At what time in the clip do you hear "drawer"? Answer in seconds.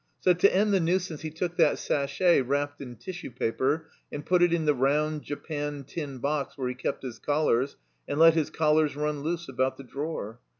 9.83-10.39